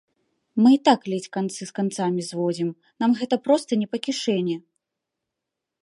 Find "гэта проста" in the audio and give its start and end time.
3.21-3.71